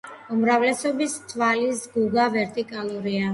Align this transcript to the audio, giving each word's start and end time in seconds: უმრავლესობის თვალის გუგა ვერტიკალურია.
უმრავლესობის 0.35 1.17
თვალის 1.33 1.85
გუგა 1.93 2.27
ვერტიკალურია. 2.39 3.29